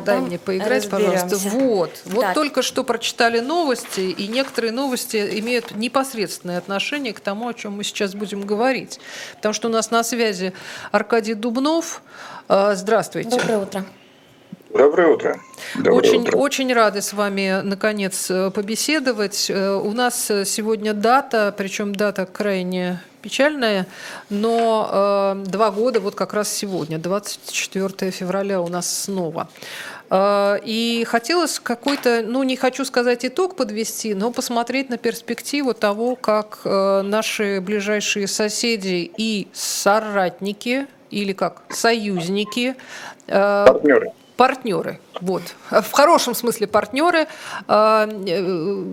[0.00, 1.24] Дай мне поиграть, разберемся.
[1.24, 1.48] пожалуйста.
[1.50, 1.90] Вот.
[2.04, 2.34] Вот так.
[2.34, 7.84] только что прочитали новости, и некоторые новости имеют непосредственное отношение к тому, о чем мы
[7.84, 9.00] сейчас будем говорить.
[9.36, 10.52] Потому что у нас на связи
[10.90, 12.02] Аркадий Дубнов.
[12.48, 13.30] А, здравствуйте.
[13.30, 13.84] Доброе утро.
[14.70, 15.40] Доброе утро.
[15.74, 16.38] Доброе очень, утро.
[16.38, 19.50] очень рады с вами, наконец, э, побеседовать.
[19.50, 23.86] Э, у нас э, сегодня дата, причем дата крайне печальная,
[24.28, 29.48] но э, два года вот как раз сегодня, 24 февраля у нас снова.
[30.14, 36.60] И хотелось какой-то, ну не хочу сказать итог подвести, но посмотреть на перспективу того, как
[36.66, 42.76] наши ближайшие соседи и соратники, или как союзники,
[43.26, 44.98] партнеры партнеры.
[45.20, 45.42] Вот.
[45.70, 47.28] В хорошем смысле партнеры.
[47.68, 48.84] А, э,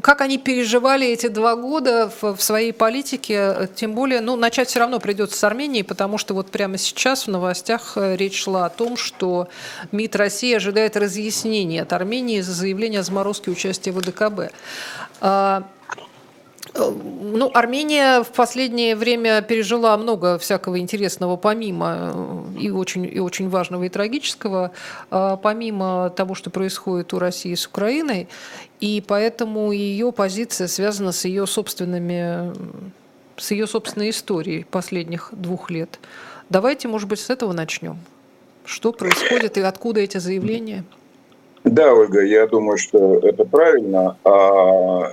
[0.00, 5.00] как они переживали эти два года в своей политике, тем более, ну, начать все равно
[5.00, 8.96] придется с Армении, потому что вот прямо сейчас в новостях э, речь шла о том,
[8.96, 9.48] что
[9.90, 14.52] МИД России ожидает разъяснения от Армении за заявление о заморозке участия в АДКБ.
[16.74, 22.12] А, ну, Армения в последнее время пережила много всякого интересного, помимо
[22.56, 24.72] э, и очень, и очень важного и трагического,
[25.10, 28.28] а, помимо того, что происходит у России с Украиной,
[28.80, 32.52] и поэтому ее позиция связана с ее собственными,
[33.36, 35.98] с ее собственной историей последних двух лет.
[36.48, 37.98] Давайте, может быть, с этого начнем.
[38.64, 40.84] Что происходит и откуда эти заявления?
[41.64, 44.16] Да, Ольга, я думаю, что это правильно.
[44.24, 45.10] А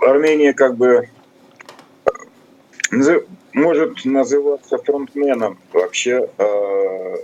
[0.00, 1.08] Армения как бы
[3.52, 7.16] может называться фронтменом вообще э,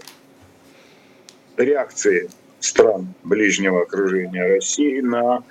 [1.57, 2.29] реакции
[2.61, 5.43] стран ближнего окружения России на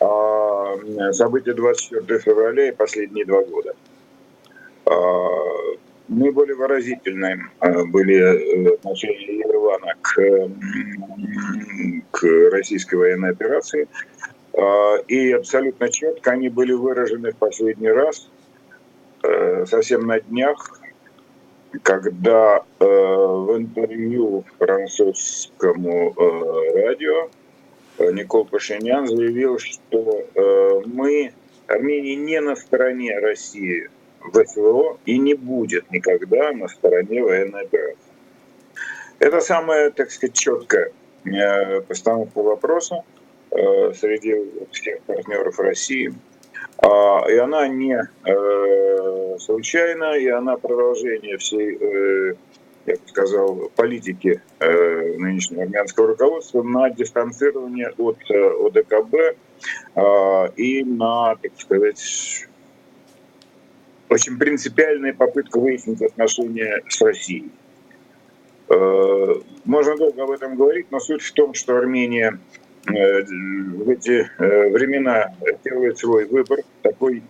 [0.00, 3.74] э, события 24 февраля и последние два года.
[4.86, 4.92] Э,
[6.08, 10.20] наиболее выразительным э, были отношения Еревана к,
[12.10, 13.88] к российской военной операции–
[15.08, 18.28] и абсолютно четко они были выражены в последний раз
[19.22, 20.80] э, совсем на днях,
[21.82, 27.30] когда э, в интервью французскому э, радио
[28.12, 31.32] Никол Пашинян заявил, что мы,
[31.68, 33.88] Армения, не на стороне России
[34.20, 37.96] в СВО и не будет никогда на стороне военной операции.
[39.20, 40.90] Это самая, так сказать, четкая
[41.86, 43.04] постановка вопроса.
[43.54, 44.34] Э, среди
[44.72, 46.12] всех партнеров России.
[46.78, 52.34] А, и она не э, случайна, и она продолжение всей, э,
[52.86, 59.14] я бы сказал, политики нынешнего армянского руководства на дистанцирование от ОДКБ
[59.94, 62.48] а, и на, так сказать,
[64.08, 67.52] очень принципиальная попытка выяснить отношения с Россией.
[69.64, 72.38] Можно долго об этом говорить, но суть в том, что Армения
[72.86, 75.32] в эти э, времена
[75.64, 77.22] делает свой выбор, такой,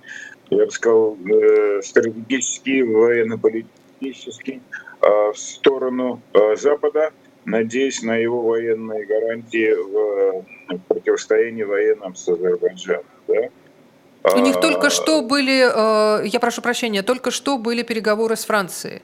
[0.50, 4.60] я бы сказал, э, стратегический, военно-политический,
[5.00, 6.20] а, в сторону
[6.56, 7.12] Запада,
[7.44, 13.04] надеясь на его военные гарантии в противостоянии военном с Азербайджаном.
[13.28, 14.34] Да?
[14.34, 19.02] У них только что были, я прошу прощения, только что были переговоры с Францией.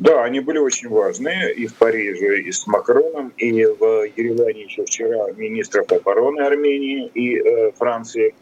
[0.00, 4.86] Да, они были очень важные и в Париже, и с Макроном, и в Ереване еще
[4.86, 8.34] вчера министров обороны Армении и э, Франции.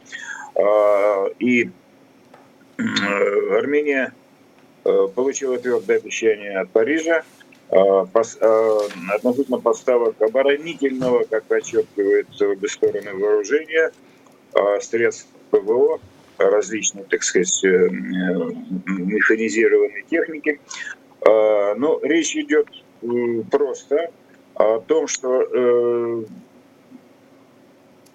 [0.55, 1.69] Э, и
[2.79, 4.13] э, Армения
[4.85, 7.25] э, получила твердое обещание от Парижа
[7.71, 8.79] э, пос, э,
[9.17, 13.91] относительно поставок оборонительного, как подчеркивает обе стороны вооружения,
[14.55, 15.99] э, средств ПВО,
[16.39, 17.89] различной, так сказать, э, э,
[18.87, 20.61] механизированной техники.
[21.27, 22.69] А, ну, речь идет
[23.51, 24.11] просто
[24.55, 26.25] о том, что э,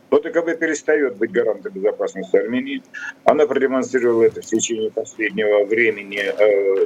[0.10, 2.84] ОТКБ перестает быть гарантом безопасности Армении.
[3.24, 6.86] Она продемонстрировала это в течение последнего времени э,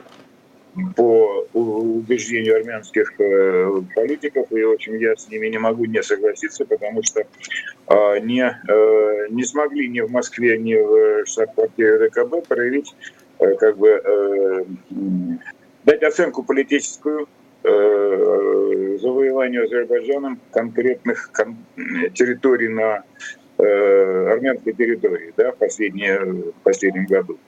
[0.95, 7.01] по убеждению армянских э, политиков, и, общем, я с ними не могу не согласиться, потому
[7.01, 7.25] что
[8.19, 12.94] не, не смогли ни в Москве, ни в штаб-квартире ДКБ проявить
[13.39, 14.68] как бы
[15.88, 17.28] дать оценку политическую
[17.63, 21.57] э, завоеванию Азербайджаном конкретных кон-
[22.13, 23.04] территорий на
[23.57, 27.39] э, армянской территории да, в, последние, в последнем году.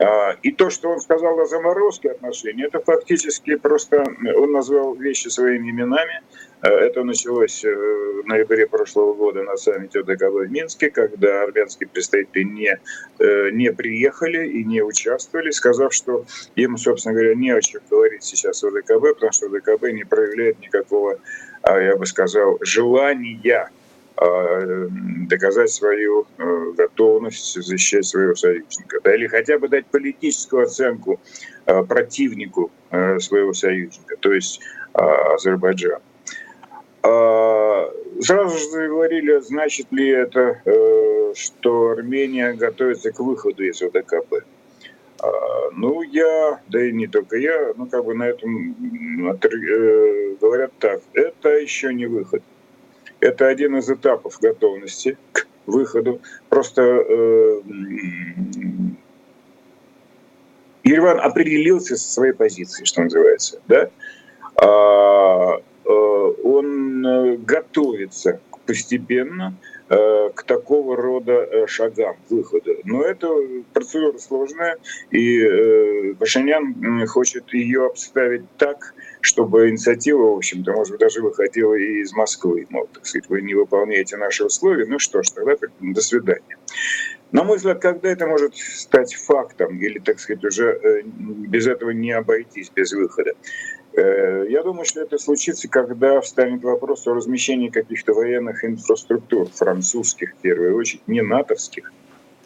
[0.00, 4.04] А, и то, что он сказал о заморозке отношений, это фактически просто
[4.36, 6.20] он назвал вещи своими именами.
[6.62, 12.80] Это началось в ноябре прошлого года на саммите ОДКБ в Минске, когда армянские представители не,
[13.52, 16.24] не приехали и не участвовали, сказав, что
[16.56, 20.58] им, собственно говоря, не о чем говорить сейчас в ОДКБ, потому что ОДКБ не проявляет
[20.60, 21.18] никакого,
[21.66, 23.70] я бы сказал, желания
[24.16, 24.86] а,
[25.28, 31.20] доказать свою э, готовность защищать своего союзника, да, или хотя бы дать политическую оценку
[31.66, 34.60] э, противнику э, своего союзника, то есть
[34.92, 36.00] Азербайджан.
[37.04, 37.90] А,
[38.20, 40.60] сразу же заговорили, значит ли это,
[41.34, 44.44] что Армения готовится к выходу из ОДКБ.
[45.20, 48.74] А, ну, я, да и не только я, ну, как бы на этом
[50.40, 52.42] говорят так, это еще не выход.
[53.20, 56.20] Это один из этапов готовности к выходу.
[56.48, 57.60] Просто э,
[60.84, 63.60] Ереван определился со своей позицией, что называется.
[63.66, 63.90] Да?
[65.84, 69.56] Э, он э, готовится постепенно
[69.90, 72.72] Э, к такого рода шагам, выхода.
[72.84, 73.28] Но это
[73.74, 74.78] процедура сложная,
[75.10, 82.00] и Пашинян хочет ее обставить так, чтобы инициатива, в общем-то, может быть, даже выходила и
[82.00, 82.66] из Москвы.
[82.70, 86.56] Мол, так сказать, вы не выполняете наши условия, ну что ж, тогда до свидания.
[87.32, 92.12] На мой взгляд, когда это может стать фактом, или, так сказать, уже без этого не
[92.12, 93.34] обойтись, без выхода?
[93.96, 100.32] Э, я думаю, что это случится, когда встанет вопрос о размещении каких-то военных инфраструктур, французских
[100.32, 101.92] в первую очередь, не натовских,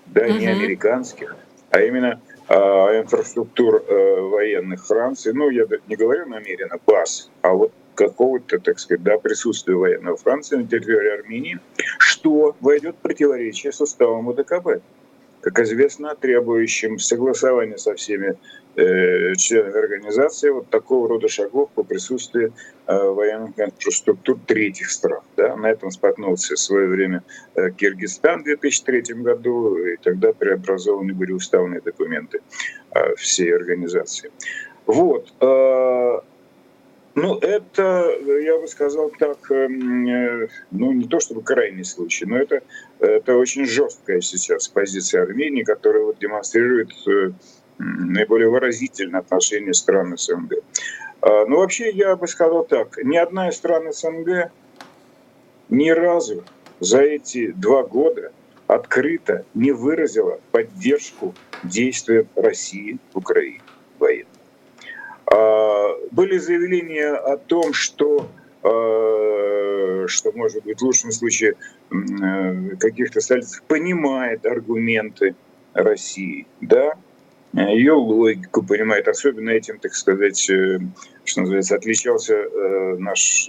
[0.06, 0.34] да, угу.
[0.34, 1.36] не американских,
[1.70, 5.32] а именно а, инфраструктур а, военных Франции.
[5.32, 10.56] Ну, я не говорю намеренно баз, а вот какого-то, так сказать, да, присутствия военного Франции
[10.56, 11.58] на территории Армении,
[11.98, 14.82] что войдет в противоречие с уставом УДКБ
[15.40, 18.36] как известно, требующим согласования со всеми э,
[18.78, 22.52] членами организации вот такого рода шагов по присутствию
[22.86, 25.22] э, военных инфраструктур третьих стран.
[25.36, 25.56] Да?
[25.56, 31.32] На этом споткнулся в свое время э, Киргизстан в 2003 году, и тогда преобразованы были
[31.32, 32.40] уставные документы
[32.94, 34.30] э, всей организации.
[34.86, 35.32] Вот.
[35.40, 36.20] Э,
[37.20, 38.12] ну, это,
[38.44, 42.62] я бы сказал так, эм, э, ну, не то чтобы крайний случай, но это,
[43.00, 47.32] это очень жесткая сейчас позиция Армении, которая вот демонстрирует э,
[47.78, 50.54] наиболее выразительное отношение стран СНГ.
[51.20, 54.50] А, но вообще я бы сказал так, ни одна из стран СНГ
[55.68, 56.44] ни разу
[56.80, 58.32] за эти два года
[58.66, 63.60] открыто не выразила поддержку действиям России в Украине
[63.98, 64.28] военно.
[65.26, 68.28] А, были заявления о том, что
[68.62, 69.08] а,
[70.08, 71.54] что, может быть, в лучшем случае
[71.90, 75.34] э, каких-то столиц понимает аргументы
[75.74, 76.94] России, да,
[77.54, 79.08] ее логику понимает.
[79.08, 80.78] Особенно этим, так сказать, э,
[81.24, 83.48] что называется, отличался э, наш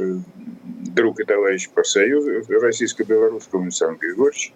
[0.94, 4.54] друг и товарищ по союзу российско-белорусскому Александр Григорьевич.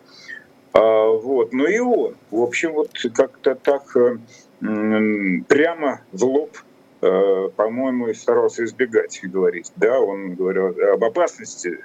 [0.73, 1.53] А, вот.
[1.53, 3.95] Но и он, в общем, вот как-то так
[4.59, 6.57] прямо в лоб
[7.05, 9.73] Э, по-моему, старался избегать говорить.
[9.75, 11.79] Да, он говорил об опасности,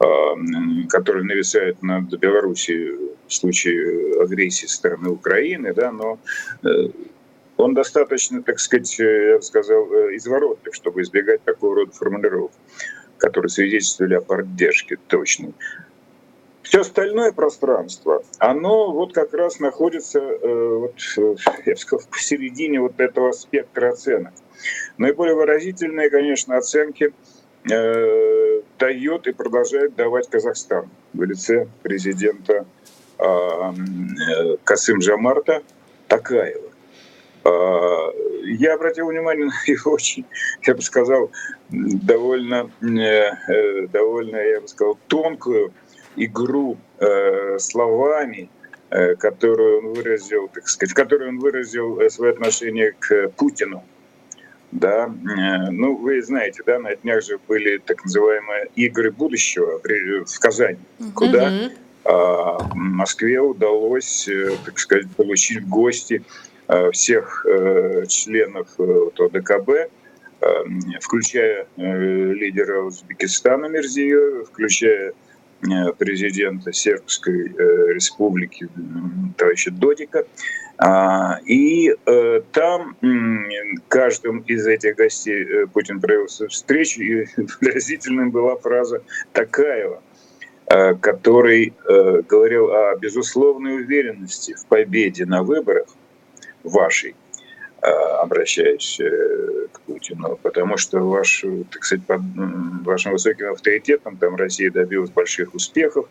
[0.00, 0.04] э,
[0.88, 6.18] которая нависает над Белоруссией в случае агрессии со стороны Украины, да, но
[6.64, 6.90] э,
[7.56, 9.86] он достаточно, так сказать, я бы сказал,
[10.16, 12.52] изворотлив, чтобы избегать такого рода формулировок,
[13.18, 15.52] которые свидетельствовали о поддержке точной.
[16.62, 20.94] Все остальное пространство, оно вот как раз находится, вот,
[21.66, 24.32] я бы сказал, посередине вот этого спектра оценок.
[24.96, 27.12] Наиболее выразительные, конечно, оценки
[27.68, 32.66] э, дает и продолжает давать Казахстан в лице президента
[33.18, 35.62] а, э, Касым Жамарта
[36.08, 36.70] Такаева.
[37.44, 38.12] Э,
[38.44, 40.24] я обратил внимание на его очень,
[40.66, 41.30] я бы сказал,
[41.70, 45.72] довольно, э, э, довольно, я бы сказал, тонкую
[46.16, 46.76] игру
[47.58, 48.50] словами,
[49.18, 53.84] которую он выразил, так сказать, в которой он выразил свое отношение к Путину
[54.72, 60.38] да, э, ну вы знаете, да, на днях же были так называемые игры будущего в
[60.38, 61.12] Казани, mm-hmm.
[61.14, 61.52] куда
[62.04, 66.22] а, в Москве удалось, э, так сказать, получить гости
[66.68, 67.44] а, всех
[68.08, 69.90] членов ОДКБ,
[71.00, 75.12] включая лидера Узбекистана Мирзиева, включая
[75.98, 77.48] президента Сербской
[77.92, 78.68] республики
[79.36, 80.24] товарища Додика,
[81.44, 82.96] и э, там
[83.88, 87.26] каждым из этих гостей э, Путин провел встречу, и
[87.60, 90.02] выразительной была фраза Такаева,
[90.66, 95.86] э, который говорил о безусловной уверенности в победе на выборах
[96.62, 97.14] вашей,
[97.80, 99.00] обращаясь
[99.72, 102.20] к Путину, потому что ваш, так сказать, под
[102.84, 106.06] вашим высоким авторитетом там Россия добилась больших успехов.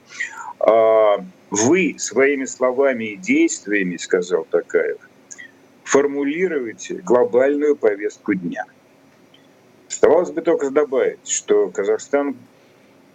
[0.59, 4.97] А вы своими словами и действиями, сказал Такаев,
[5.83, 8.65] формулируете глобальную повестку дня.
[9.87, 12.35] Оставалось бы только добавить, что Казахстан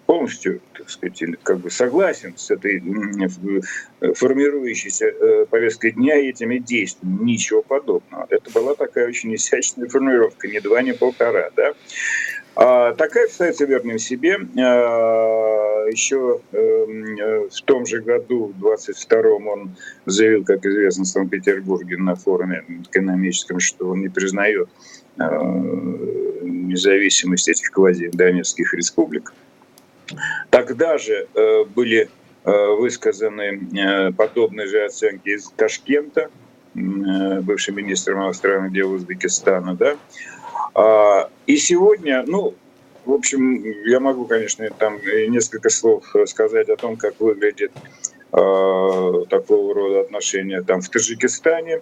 [0.07, 2.81] полностью, так сказать, как бы согласен с этой
[4.15, 7.23] формирующейся э, повесткой дня и этими действиями.
[7.23, 8.27] Ничего подобного.
[8.29, 11.73] Это была такая очень изящная формулировка, не два, не полтора, да.
[12.57, 14.39] А такая остается верным себе.
[15.91, 19.77] Еще эм, э, в том же году, в 22-м, он
[20.07, 24.69] заявил, как известно, в Санкт-Петербурге на форуме экономическом, что он не признает
[25.19, 25.23] э,
[26.43, 29.33] независимость этих квази-донецких республик.
[30.51, 32.09] Тогда же э, были
[32.47, 36.29] высказаны подобные же оценки из Ташкента,
[36.75, 39.97] бывшим министром иностранных дел Узбекистана, да,
[40.75, 42.55] а, и сегодня, ну,
[43.05, 47.73] в общем, я могу, конечно, там несколько слов сказать о том, как выглядит
[48.33, 51.81] э, такого рода отношения там в Таджикистане,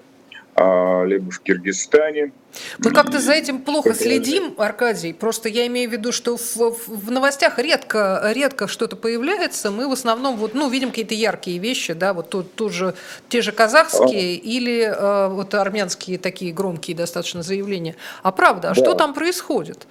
[0.54, 2.32] а, либо в Киргизстане.
[2.78, 5.14] Мы как-то за этим плохо следим, Аркадий.
[5.14, 9.70] Просто я имею в виду, что в, в новостях редко, редко что-то появляется.
[9.70, 12.94] Мы в основном вот, ну, видим какие-то яркие вещи, да, вот тут, тут же
[13.30, 14.40] те же казахские а.
[14.42, 17.96] или э, вот армянские такие громкие достаточно заявления.
[18.22, 18.80] А правда, а да.
[18.82, 19.86] что там происходит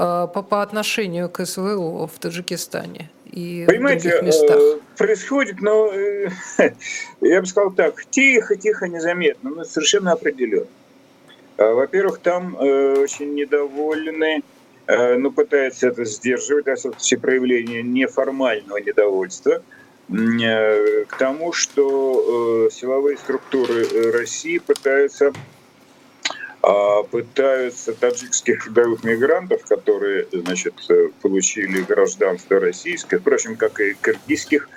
[0.00, 3.10] по, по отношению к СВО в Таджикистане?
[3.32, 4.56] и Понимаете, в других местах?
[4.58, 6.28] Э, происходит, но э,
[7.20, 10.66] я бы сказал так, тихо-тихо, незаметно, но совершенно определенно.
[11.56, 14.42] Во-первых, там э, очень недовольны,
[14.88, 19.62] ну, пытаются это сдерживать, это все проявления неформального недовольства
[20.08, 25.32] к тому, что силовые структуры России пытаются
[27.10, 30.74] пытаются таджикских трудовых мигрантов, которые значит,
[31.22, 34.68] получили гражданство российское, впрочем, как и киргизских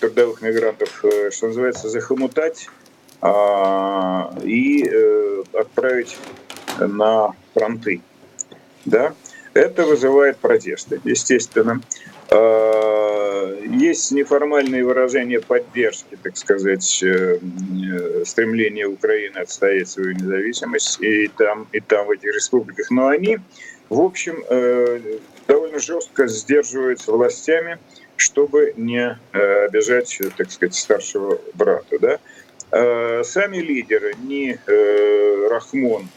[0.00, 2.68] трудовых мигрантов, э, что называется, захомутать
[3.20, 6.16] а, и э, отправить
[6.78, 8.00] на фронты.
[8.84, 9.14] Да?
[9.54, 11.80] Это вызывает протесты, естественно.
[12.34, 21.28] А, есть неформальные выражения поддержки, так сказать, э, э, стремления Украины отстоять свою независимость и
[21.28, 22.90] там, и там в этих республиках.
[22.90, 23.38] Но они,
[23.88, 27.78] в общем, э, довольно жестко сдерживаются властями,
[28.16, 31.98] чтобы не обижать, так сказать, старшего брата.
[32.00, 33.24] Да?
[33.24, 34.56] Сами лидеры, ни
[35.50, 36.08] Рахмон,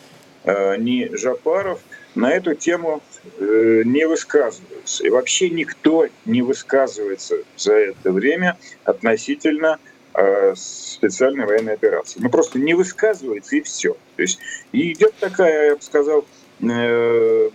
[0.45, 1.79] ни Жапаров–
[2.17, 3.01] на эту тему
[3.39, 5.05] э, не высказываются.
[5.05, 9.79] И вообще никто не высказывается за это время относительно
[10.13, 12.19] э, специальной военной операции.
[12.19, 13.95] Ну просто не высказывается и все.
[14.15, 14.39] То есть
[14.71, 16.25] и идет такая, я бы сказал,
[16.61, 17.49] э,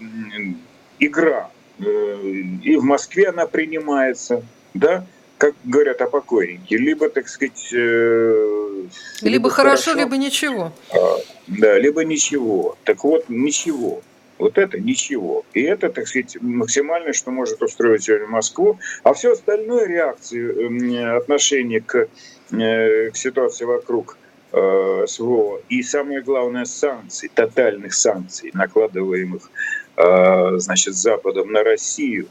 [1.00, 1.50] игра.
[1.80, 5.04] И в Москве она принимается, да,
[5.38, 7.72] как говорят о покойнике, либо, так сказать...
[7.72, 8.88] Либо,
[9.22, 10.72] либо хорошо, хорошо, либо ничего.
[10.94, 11.16] А,
[11.48, 12.76] да, либо ничего.
[12.84, 14.02] Так вот, ничего.
[14.42, 15.44] Вот это ничего.
[15.54, 18.76] И это, так сказать, максимальное, что может устроить сегодня Москву.
[19.04, 22.08] А все остальное реакции, отношение к,
[22.50, 24.18] э, к ситуации вокруг
[24.50, 29.48] э, СВО и самое главное санкций, тотальных санкций, накладываемых
[29.96, 32.26] э, значит, Западом на Россию,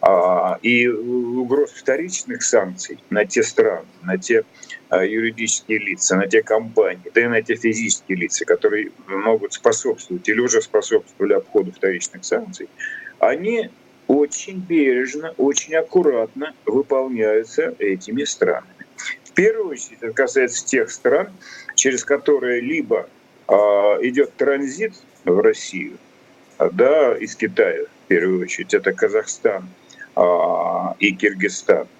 [0.00, 4.44] а, и угроз вторичных санкций на те страны, на те
[4.96, 10.40] юридические лица, на те компании, да и на те физические лица, которые могут способствовать или
[10.40, 12.68] уже способствовали обходу вторичных санкций,
[13.20, 13.70] они
[14.08, 18.86] очень бережно, очень аккуратно выполняются этими странами.
[19.24, 21.30] В первую очередь это касается тех стран,
[21.76, 23.08] через которые либо
[23.46, 23.52] э,
[24.02, 24.94] идет транзит
[25.24, 25.98] в Россию,
[26.58, 29.68] да, из Китая в первую очередь, это Казахстан
[30.16, 30.20] э,
[30.98, 31.86] и Киргизстан–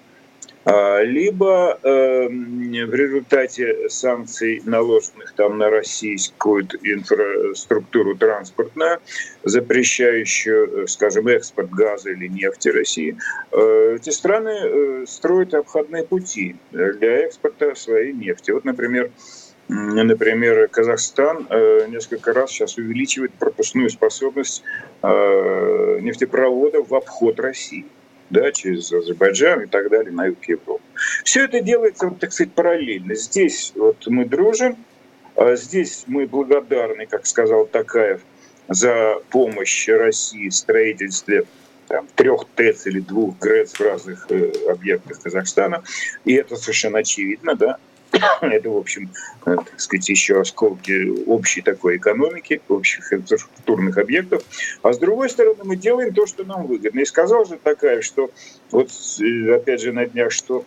[0.65, 8.99] либо э, в результате санкций, наложенных там на российскую инфраструктуру транспортную,
[9.43, 13.17] запрещающую, э, скажем, экспорт газа или нефти России,
[13.51, 18.51] э, эти страны э, строят обходные пути для экспорта своей нефти.
[18.51, 19.11] Вот, например,
[19.73, 24.63] Например, Казахстан э, несколько раз сейчас увеличивает пропускную способность
[25.01, 27.85] э, нефтепроводов в обход России
[28.31, 30.83] да, через Азербайджан и так далее на юг Европы.
[31.23, 33.15] Все это делается, вот, так сказать, параллельно.
[33.15, 34.77] Здесь вот мы дружим,
[35.35, 38.21] а здесь мы благодарны, как сказал Такаев,
[38.67, 41.43] за помощь России в строительстве
[41.87, 45.83] там, трех ТЭЦ или двух ГРЭЦ в разных э, объектах Казахстана.
[46.23, 47.77] И это совершенно очевидно, да.
[48.41, 49.09] Это, в общем,
[49.45, 54.43] э, так сказать, еще осколки общей такой экономики, общих инфраструктурных объектов.
[54.81, 56.99] А с другой стороны, мы делаем то, что нам выгодно.
[56.99, 58.29] И сказал же такая, что
[58.71, 58.89] вот
[59.21, 60.65] э, опять же на днях, что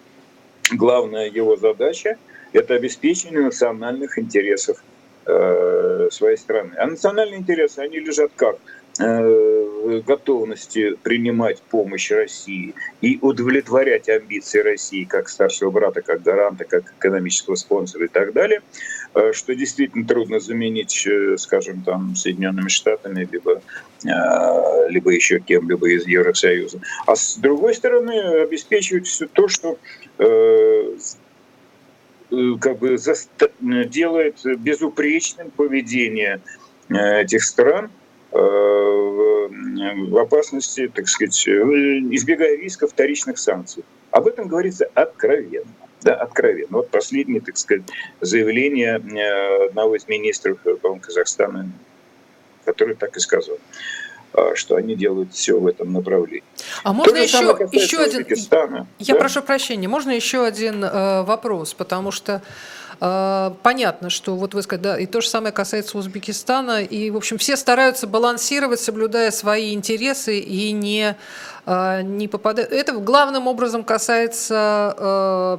[0.72, 2.16] главная его задача–
[2.52, 4.82] это обеспечение национальных интересов
[5.26, 6.74] э, своей страны.
[6.76, 8.56] А национальные интересы, они лежат как?
[9.84, 16.94] Э, готовности принимать помощь России и удовлетворять амбиции России как старшего брата, как гаранта, как
[16.98, 18.62] экономического спонсора и так далее,
[19.14, 23.60] э, что действительно трудно заменить, э, скажем, там, Соединенными Штатами, либо,
[24.88, 26.80] либо еще кем-либо из Евросоюза.
[27.06, 29.78] А с другой стороны, обеспечивать все то, что
[32.60, 32.96] как бы
[33.86, 36.40] делает безупречным поведение
[36.90, 37.90] этих стран–
[38.34, 41.50] в опасности, так сказать, э,
[42.10, 43.84] избегая риска вторичных санкций.
[44.10, 45.70] Об этом говорится откровенно.
[46.02, 46.78] Да, откровенно.
[46.78, 47.84] Вот последнее, так сказать,
[48.20, 50.58] заявление э, одного из министров
[51.00, 51.70] Казахстана,
[52.64, 53.58] который так и сказал
[54.56, 56.42] что они делают все в этом направлении.
[56.82, 58.26] А можно еще, еще один...
[58.98, 59.20] Я да?
[59.20, 62.42] прошу прощения, можно еще один э, вопрос, потому что
[62.98, 66.82] понятно, что вот вы сказали, да, и то же самое касается Узбекистана.
[66.82, 71.16] И, в общем, все стараются балансировать, соблюдая свои интересы и не а,
[71.66, 72.72] не попадают.
[72.72, 75.58] Это главным образом касается э,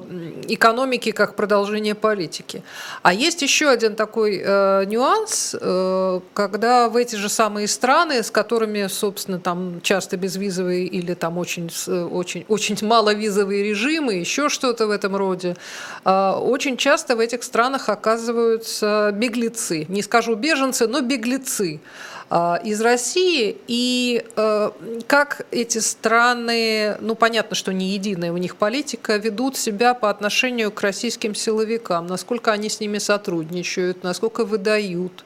[0.50, 2.62] экономики как продолжения политики.
[3.02, 8.30] А есть еще один такой э, нюанс, э, когда в эти же самые страны, с
[8.30, 14.92] которыми, собственно, там часто безвизовые или там очень, очень, очень маловизовые режимы, еще что-то в
[14.92, 15.56] этом роде,
[16.04, 19.86] очень часто в этих странах оказываются беглецы.
[19.90, 21.80] Не скажу беженцы, но беглецы.
[22.28, 24.72] А, из России, и э,
[25.06, 30.72] как эти страны, ну понятно, что не единая у них политика, ведут себя по отношению
[30.72, 35.24] к российским силовикам, насколько они с ними сотрудничают, насколько выдают,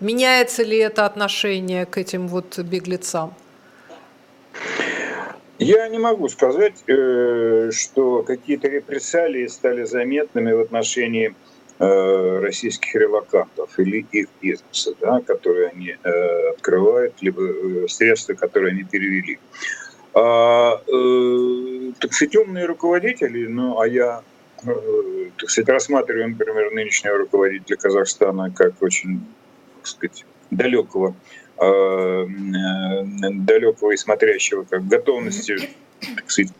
[0.00, 3.34] меняется ли это отношение к этим вот беглецам?
[5.58, 11.34] Я не могу сказать, э, что какие-то репрессалии стали заметными в отношении
[11.78, 18.84] российских релакантов или их бизнеса, да, которые они э, открывают, либо э, средства, которые они
[18.84, 19.38] перевели.
[20.14, 24.22] А, э, так сказать, умные руководители, ну, а я,
[24.64, 29.20] э, так сказать, рассматриваю, например, нынешнего руководителя Казахстана как очень,
[29.76, 31.14] так сказать, далекого,
[31.60, 32.26] э,
[33.34, 35.56] далекого и смотрящего, как готовности,
[36.16, 36.52] так сказать,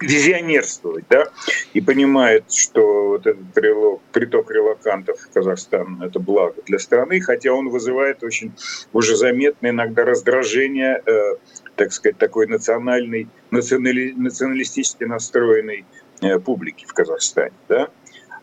[0.00, 1.26] визионерствовать, да,
[1.74, 7.52] и понимает, что вот этот прилог, приток релакантов в Казахстан– это благо для страны, хотя
[7.52, 8.52] он вызывает очень
[8.92, 11.34] уже заметное иногда раздражение, э,
[11.76, 15.84] так сказать, такой национальной, национали, националистически настроенной
[16.22, 17.88] э, публики в Казахстане, да.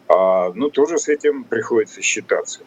[0.08, 2.62] А, ну, тоже с этим приходится считаться.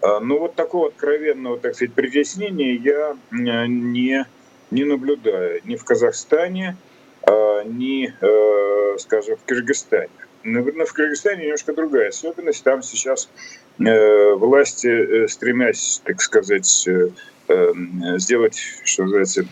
[0.00, 4.26] А, ну, вот такого откровенного, так сказать, притеснения я э, не,
[4.70, 6.76] не наблюдаю ни в Казахстане,
[7.64, 10.08] ни, э, скажем, в Кыргызстане.
[10.44, 12.62] Наверное, в Кыргызстане немножко другая особенность.
[12.64, 13.28] Там сейчас
[13.78, 16.66] э, власти, э, стремясь, так сказать,
[18.16, 19.46] сделать, что называется,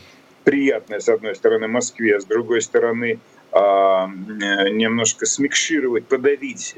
[0.44, 3.18] приятное, с одной стороны, Москве, а с другой стороны,
[3.52, 6.74] а, немножко смикшировать, подавить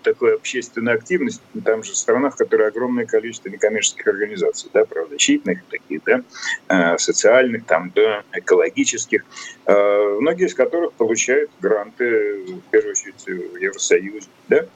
[0.00, 1.40] э, такую общественную активность.
[1.64, 6.22] Там же страна, в которой огромное количество некоммерческих организаций, да, правозащитных таких, да,
[6.68, 9.24] э, социальных, там, да, экологических,
[9.66, 14.66] э, многие из которых получают гранты, в первую очередь, в Евросоюзе, да.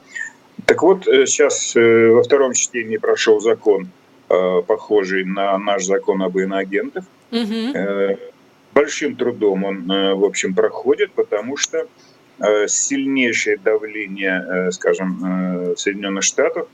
[0.65, 3.89] Так вот, э, сейчас во втором чтении прошел закон,
[4.27, 8.17] похожий на наш закон об иноагентах, угу
[8.73, 11.87] большим трудом он, в общем, проходит, потому что
[12.67, 16.67] сильнейшее давление, э, скажем, Соединенных Штатов,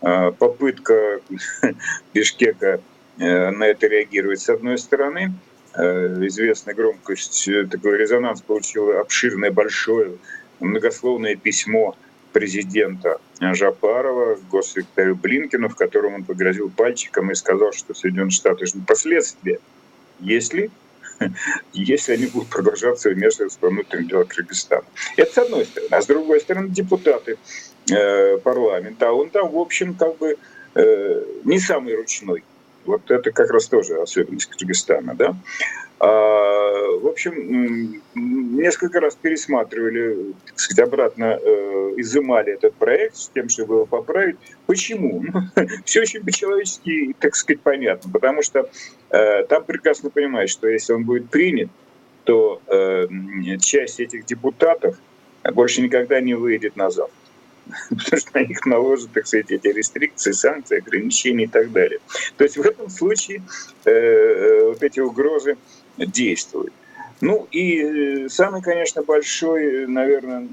[0.00, 1.20] попытка
[2.14, 2.80] Бишкека
[3.16, 5.32] на это реагировать с одной стороны,
[5.74, 10.18] известная громкость, такой резонанс получил обширное, большое,
[10.60, 11.96] многословное письмо
[12.32, 18.86] президента Жапарова госсекретарю Блинкину, в котором он погрозил пальчиком и сказал, что Соединенные Штаты ждут
[18.86, 19.58] последствия,
[20.20, 20.70] если
[21.72, 24.84] если они будут продолжаться вмешиваться во внутренние дела Кыргызстана.
[25.16, 25.88] Это с одной стороны.
[25.90, 27.38] А с другой стороны, депутаты
[27.90, 30.36] э, парламента, а он там, в общем, как бы
[30.74, 32.44] э, не самый ручной.
[32.84, 35.36] Вот это как раз тоже особенность Кыргызстана, да.
[36.00, 43.48] А, в общем, несколько раз пересматривали, так сказать, обратно э, изымали этот проект с тем,
[43.48, 44.36] чтобы его поправить.
[44.66, 45.24] Почему?
[45.84, 48.10] Все очень по-человечески, так сказать, понятно.
[48.12, 48.70] Потому что
[49.10, 51.70] э, там прекрасно понимают, что если он будет принят,
[52.24, 53.08] то э,
[53.60, 54.96] часть этих депутатов
[55.52, 57.10] больше никогда не выйдет назад.
[57.90, 62.00] потому что на них наложат, так сказать, эти рестрикции, санкции, ограничения и так далее.
[62.36, 63.42] То есть в этом случае
[63.84, 65.56] э вот эти угрозы
[65.98, 66.72] действуют.
[67.20, 70.48] Ну и самый, конечно, большой, наверное,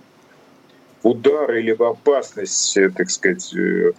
[1.03, 3.53] удар или опасность, так сказать,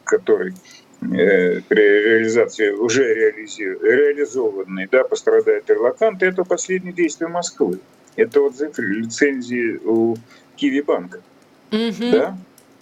[0.05, 0.55] который
[1.03, 7.81] Э, при реализации уже реализованной, да, пострадают релаканты, это последние действия Москвы.
[8.17, 10.17] Это вот закрыли лицензии у
[10.57, 11.21] Киви банка.
[11.71, 12.11] Угу.
[12.13, 12.39] Да?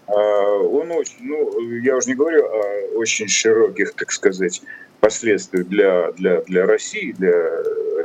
[0.06, 4.62] А, он очень, ну, я уже не говорю о очень широких, так сказать,
[5.00, 7.32] последствиях для, для, для России, для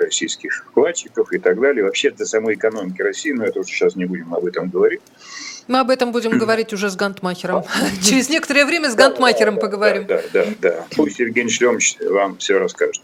[0.10, 4.06] российских вкладчиков и так далее, вообще для самой экономики России, но это уже сейчас не
[4.06, 5.02] будем об этом говорить.
[5.68, 7.64] Мы об этом будем говорить уже с Гантмахером.
[8.04, 10.08] Через некоторое время с Гантмахером поговорим.
[10.08, 10.86] Да, да, да.
[10.96, 13.04] Пусть Евгений Шлемович вам все расскажет.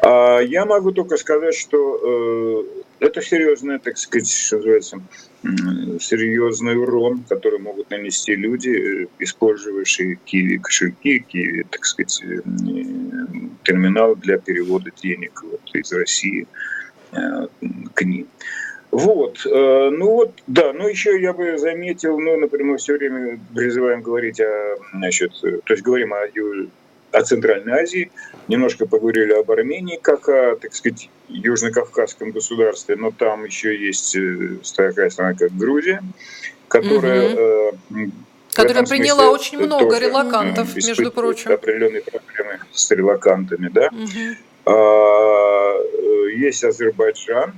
[0.00, 5.00] А я могу только сказать, что э, это серьезный, так сказать, что называется,
[6.00, 12.40] серьезный урон, который могут нанести люди, э, использующие Киви кошельки, Киви, так сказать, э,
[13.64, 16.46] терминал для перевода денег вот, из России
[17.94, 18.26] к ним.
[18.90, 24.00] Вот, э, ну вот, да, ну еще я бы заметил, ну, например, все время призываем
[24.00, 26.26] говорить о, значит, то есть говорим о,
[27.12, 28.10] о Центральной Азии,
[28.48, 34.56] немножко поговорили об Армении, как о, так сказать, Южно-Кавказском государстве, но там еще есть э,
[34.76, 36.02] такая страна, как Грузия,
[36.68, 37.34] которая...
[37.90, 38.10] Угу.
[38.52, 41.52] Которая приняла очень много релакантов, между прочим.
[41.52, 43.90] определенные проблемы с релакантами, да.
[43.92, 44.36] Угу.
[46.34, 47.54] Есть Азербайджан,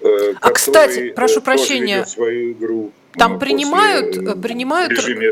[0.00, 2.92] Э, а кстати, прошу прощения, свою игру.
[3.14, 4.92] Там принимают, э, принимают.
[4.92, 5.30] Режиме.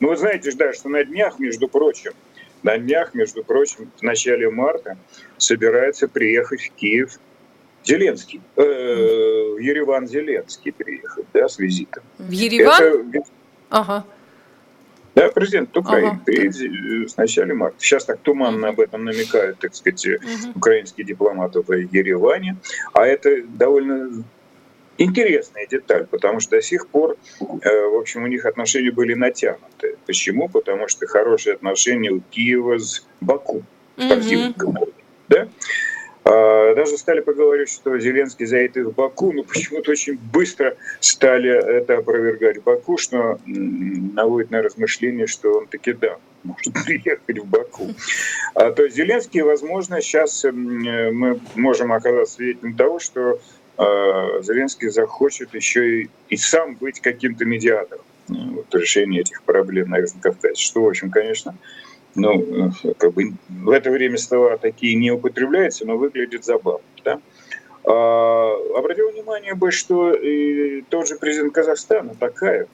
[0.00, 2.12] Ну вы знаете, да, что на днях, между прочим,
[2.62, 4.96] на днях, между прочим, в начале марта
[5.38, 7.18] собирается приехать в Киев
[7.84, 12.02] Зеленский, э, в Ереван Зеленский приехать, да, с визитом.
[12.18, 13.10] В Ереван?
[13.12, 13.28] Это,
[13.70, 14.04] ага.
[15.14, 16.22] Да, президент Украины ага.
[16.24, 17.76] приедет в начале марта.
[17.80, 20.50] Сейчас так туманно об этом намекают, так сказать, угу.
[20.54, 22.56] украинские дипломаты в Ереване.
[22.92, 24.24] А это довольно
[24.98, 29.89] интересная деталь, потому что до сих пор, э, в общем, у них отношения были натянуты.
[30.10, 30.48] Почему?
[30.48, 33.62] Потому что хорошие отношения у Киева с Баку,
[33.96, 34.88] спортивным угу.
[35.28, 35.46] да?
[36.24, 41.98] А, даже стали поговорить, что Зеленский заедет в Баку, но почему-то очень быстро стали это
[41.98, 47.86] опровергать Баку, что наводит на размышление, что он таки да, может приехать в Баку.
[48.54, 53.38] А, то есть Зеленский, возможно, сейчас мы можем оказаться свидетелем того, что
[53.76, 59.98] а, Зеленский захочет еще и, и сам быть каким-то медиатором вот, решения этих проблем на
[59.98, 61.54] Южном Кавказе, что, в общем, конечно,
[62.14, 66.84] ну, как бы в это время слова такие не употребляются, но выглядит забавно.
[67.04, 67.20] Да?
[67.84, 72.66] А, обратил внимание бы, что и тот же президент Казахстана, такая,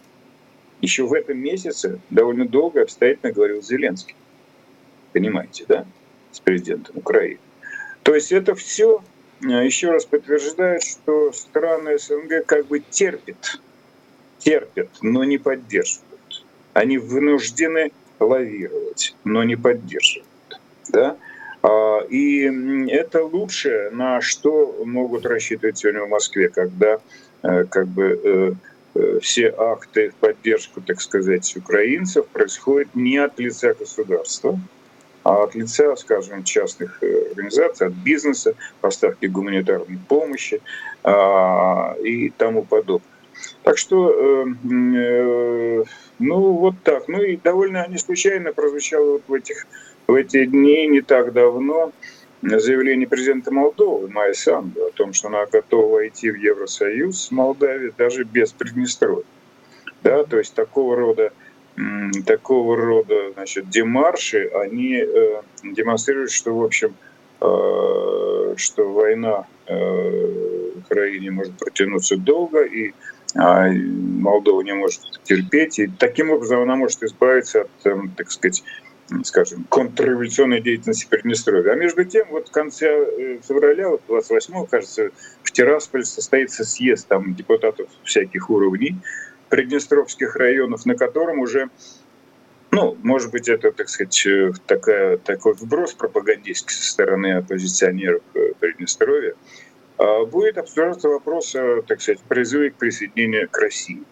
[0.80, 4.16] еще в этом месяце довольно долго обстоятельно говорил Зеленский.
[5.12, 5.86] Понимаете, да?
[6.32, 7.38] С президентом Украины.
[8.02, 9.02] То есть это все
[9.42, 13.60] а, еще раз подтверждает, что страны СНГ как бы терпят,
[14.46, 16.44] терпят, но не поддерживают.
[16.72, 20.28] Они вынуждены лавировать, но не поддерживают.
[20.88, 21.16] Да?
[21.62, 22.44] А, и
[22.88, 27.00] это лучшее, на что могут рассчитывать сегодня в Москве, когда
[27.42, 28.52] э, как бы э,
[28.94, 34.60] э, все акты в поддержку, так сказать, украинцев происходят не от лица государства,
[35.24, 40.62] а от лица, скажем, частных организаций, от бизнеса, поставки гуманитарной помощи
[41.02, 43.15] а, и тому подобное.
[43.62, 44.46] Так что
[46.18, 47.08] ну, вот так.
[47.08, 49.66] Ну и довольно не случайно прозвучало вот в, этих,
[50.06, 51.92] в эти дни не так давно
[52.42, 57.92] заявление президента Молдовы Майя Санду о том, что она готова войти в Евросоюз с Молдавией
[57.96, 59.24] даже без Приднестровья.
[60.02, 61.32] Да, то есть такого рода
[62.24, 66.94] такого рода значит, демарши, они э, демонстрируют, что, в общем,
[67.40, 72.94] э, что война э, в Украине может протянуться долго, и
[73.36, 78.64] Молдова не может терпеть, и таким образом она может избавиться от, эм, так сказать,
[79.24, 81.72] скажем, контрреволюционной деятельности Приднестровья.
[81.72, 85.10] А между тем, вот в конце э, февраля, вот 28 кажется,
[85.42, 88.96] в Тирасполе состоится съезд там депутатов всяких уровней
[89.48, 91.68] приднестровских районов, на котором уже
[92.72, 98.52] ну, может быть, это, так сказать, э, такая, такой вброс пропагандистский со стороны оппозиционеров э,
[98.60, 99.34] Приднестровья.
[99.98, 104.02] А, будет обсуждаться вопрос, э, так сказать, призыва к присоединению к России.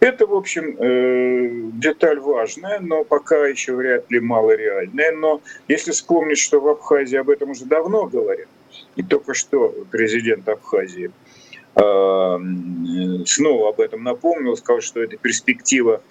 [0.00, 5.12] Это, в общем, э, деталь важная, но пока еще вряд ли малореальная.
[5.12, 8.48] Но если вспомнить, что в Абхазии об этом уже давно говорят,
[8.96, 11.10] и только что президент Абхазии
[11.74, 16.02] снова об этом напомнил, сказал, что это перспектива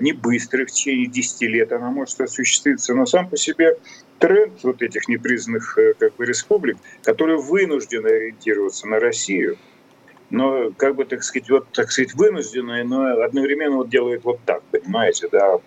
[0.00, 3.76] не быстрая, в течение 10 лет она может осуществиться, но сам по себе
[4.18, 9.56] тренд вот этих непризнанных как бы, республик, которые вынуждены ориентироваться на Россию,
[10.30, 14.62] но как бы, так сказать, вот, так сказать, вынужденные, но одновременно вот делают вот так,
[14.70, 15.58] понимаете, да,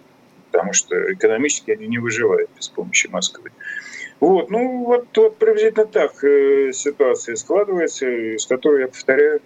[0.52, 3.52] потому что экономически они не выживают без помощи Москвы.
[4.24, 9.42] Вот, ну вот, вот приблизительно так э, ситуация складывается, из которой, я повторяю,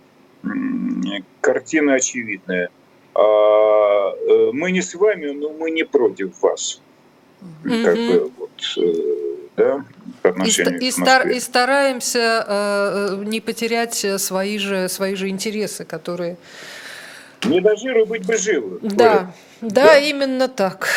[1.41, 2.69] картина очевидная.
[3.15, 6.79] А, э, мы не с вами, но мы не против вас.
[7.41, 7.83] Mm-hmm.
[7.83, 9.85] Как бы вот, э, да,
[10.21, 11.37] по отношению и, к Москве.
[11.37, 16.37] И, стараемся э, не потерять свои же, свои же интересы, которые...
[17.45, 18.80] Не дожиру быть бы живы.
[18.82, 19.32] Да.
[19.60, 20.88] Да, да, именно так.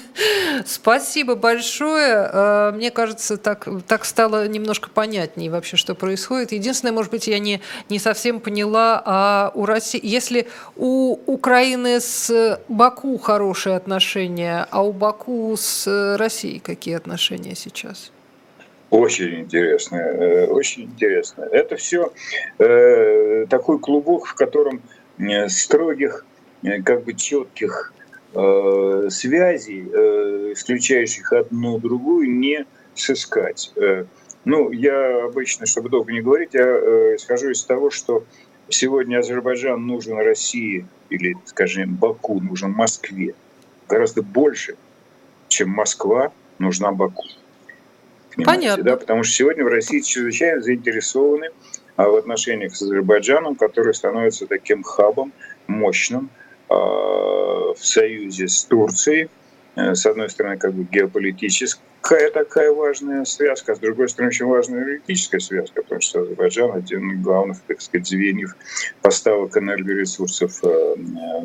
[0.66, 2.30] Спасибо большое.
[2.32, 6.52] Э, мне кажется, так, так стало немножко понятнее вообще, что происходит.
[6.52, 12.58] Единственное, может быть, я не, не совсем поняла, а у России, если у Украины с
[12.68, 18.12] Баку хорошие отношения, а у Баку с Россией какие отношения сейчас?
[18.90, 21.42] Очень интересно, э, очень интересно.
[21.42, 22.12] Это все
[22.58, 24.82] э, такой клубок, в котором
[25.48, 26.24] строгих
[26.62, 27.92] Э, как бы четких
[28.34, 33.72] э, связей, э, исключающих одну другую, не сыскать.
[33.76, 34.04] Э,
[34.44, 38.24] ну, я обычно, чтобы долго не говорить, я э, исхожу из того, что
[38.68, 43.34] сегодня Азербайджан нужен России или, скажем, Баку нужен Москве
[43.88, 44.76] гораздо больше,
[45.48, 47.24] чем Москва нужна Баку.
[48.34, 48.84] Понимаете, Понятно.
[48.84, 48.96] Да?
[48.96, 51.52] Потому что сегодня в России чрезвычайно заинтересованы а,
[51.96, 55.32] в отношениях с Азербайджаном, который становится таким хабом
[55.66, 56.30] мощным,
[56.70, 59.28] Э, в союзе с Турцией.
[59.74, 64.46] Э, с одной стороны, как бы геополитическая такая важная связка, а с другой стороны, очень
[64.46, 68.54] важная энергетическая связка, потому что Азербайджан один из главных, так сказать, звеньев
[69.02, 70.94] поставок энергоресурсов э,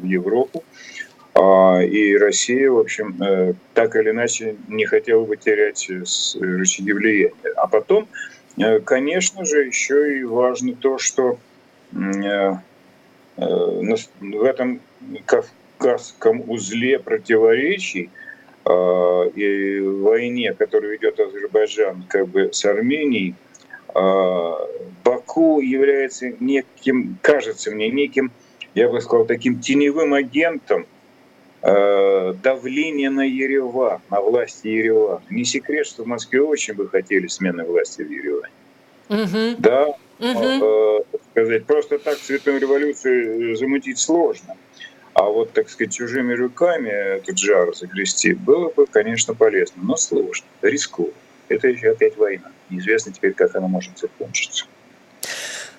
[0.02, 0.64] в Европу.
[1.34, 7.34] А, и Россия, в общем, так или иначе не хотела бы терять рычаги влияния.
[7.58, 8.08] А потом,
[8.86, 11.38] конечно же, еще и важно то, что
[11.92, 12.62] в
[14.44, 14.80] этом
[15.26, 18.10] Кавказском узле противоречий
[18.66, 23.36] э, и войне, которую ведет Азербайджан как бы с Арменией,
[23.94, 24.52] э,
[25.04, 28.32] Баку является неким, кажется мне, неким,
[28.74, 30.86] я бы сказал, таким теневым агентом
[31.66, 35.22] э, давления на Ереван, на власти Еревана.
[35.30, 38.54] Не секрет, что в Москве очень бы хотели смены власти в Ереване.
[39.10, 39.56] Угу.
[39.60, 39.96] Да, угу.
[40.20, 41.00] Э,
[41.32, 44.56] сказать, просто так цветную революцию замутить сложно.
[45.14, 50.46] А вот, так сказать, чужими руками этот жар загрести было бы, конечно, полезно, но сложно,
[50.62, 51.14] рискованно.
[51.48, 52.52] Это еще опять война.
[52.70, 54.66] Неизвестно теперь, как она может закончиться.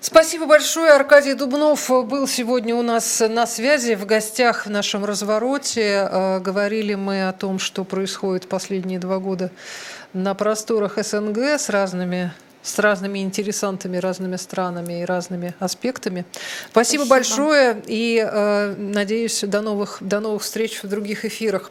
[0.00, 0.92] Спасибо большое.
[0.92, 6.09] Аркадий Дубнов был сегодня у нас на связи, в гостях в нашем развороте.
[6.11, 9.50] Э, говорили мы о том, что происходит последние два года
[10.12, 12.32] на просторах СНГ с разными
[12.62, 16.24] с разными интересантами, разными странами и разными аспектами.
[16.70, 17.06] Спасибо, Спасибо.
[17.06, 21.70] большое и э, надеюсь до новых, до новых встреч в других эфирах.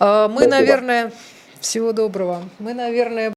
[0.00, 0.50] Э, мы, Спасибо.
[0.50, 1.12] наверное,
[1.64, 2.42] всего доброго.
[2.58, 3.30] Мы, наверное,